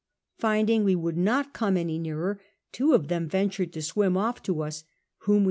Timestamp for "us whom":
4.63-5.37